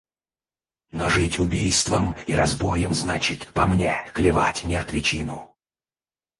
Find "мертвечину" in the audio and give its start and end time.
4.63-5.55